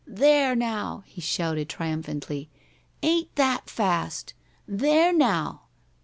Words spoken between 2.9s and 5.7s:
"Ain't that fast? There, now!"